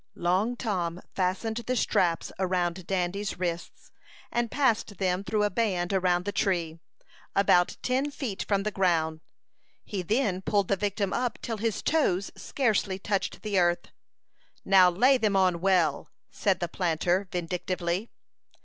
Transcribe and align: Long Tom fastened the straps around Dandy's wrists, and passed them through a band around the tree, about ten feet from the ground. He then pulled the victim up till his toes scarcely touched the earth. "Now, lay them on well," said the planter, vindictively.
Long 0.15 0.55
Tom 0.55 0.99
fastened 1.13 1.57
the 1.57 1.75
straps 1.75 2.31
around 2.39 2.87
Dandy's 2.87 3.37
wrists, 3.37 3.91
and 4.31 4.49
passed 4.49 4.97
them 4.97 5.23
through 5.23 5.43
a 5.43 5.51
band 5.51 5.93
around 5.93 6.25
the 6.25 6.31
tree, 6.31 6.79
about 7.35 7.77
ten 7.83 8.09
feet 8.09 8.43
from 8.47 8.63
the 8.63 8.71
ground. 8.71 9.21
He 9.85 10.01
then 10.01 10.41
pulled 10.41 10.69
the 10.69 10.75
victim 10.75 11.13
up 11.13 11.37
till 11.43 11.57
his 11.57 11.83
toes 11.83 12.31
scarcely 12.35 12.97
touched 12.97 13.43
the 13.43 13.59
earth. 13.59 13.91
"Now, 14.65 14.89
lay 14.89 15.19
them 15.19 15.35
on 15.35 15.61
well," 15.61 16.09
said 16.31 16.61
the 16.61 16.67
planter, 16.67 17.27
vindictively. 17.31 18.09